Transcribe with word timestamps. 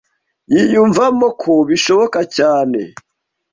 yiyumvamo 0.53 1.27
ko 1.41 1.51
bishoboka 1.69 2.19
cyane 2.35 2.79